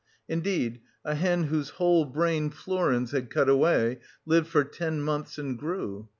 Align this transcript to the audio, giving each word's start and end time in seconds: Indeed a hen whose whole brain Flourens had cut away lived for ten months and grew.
Indeed 0.27 0.81
a 1.05 1.13
hen 1.13 1.43
whose 1.43 1.69
whole 1.77 2.05
brain 2.05 2.49
Flourens 2.49 3.11
had 3.11 3.29
cut 3.29 3.47
away 3.47 3.99
lived 4.25 4.47
for 4.47 4.63
ten 4.63 5.03
months 5.03 5.37
and 5.37 5.59
grew. 5.59 6.09